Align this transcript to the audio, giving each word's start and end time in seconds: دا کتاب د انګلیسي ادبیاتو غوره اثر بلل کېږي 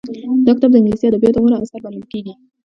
دا 0.45 0.51
کتاب 0.55 0.71
د 0.71 0.75
انګلیسي 0.79 1.05
ادبیاتو 1.07 1.41
غوره 1.43 1.57
اثر 1.59 1.79
بلل 1.85 2.03
کېږي 2.11 2.33